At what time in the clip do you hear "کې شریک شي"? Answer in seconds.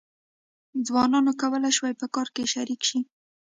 2.35-2.99